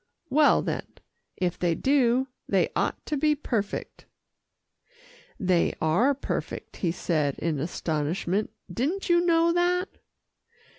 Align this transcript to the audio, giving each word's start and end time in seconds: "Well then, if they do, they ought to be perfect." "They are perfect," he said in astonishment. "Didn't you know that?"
"Well 0.31 0.63
then, 0.63 0.87
if 1.37 1.59
they 1.59 1.75
do, 1.75 2.27
they 2.49 2.69
ought 2.75 3.05
to 3.05 3.17
be 3.17 3.35
perfect." 3.35 4.07
"They 5.39 5.75
are 5.79 6.15
perfect," 6.15 6.77
he 6.77 6.91
said 6.91 7.37
in 7.37 7.59
astonishment. 7.59 8.49
"Didn't 8.73 9.09
you 9.11 9.23
know 9.23 9.53
that?" 9.53 9.89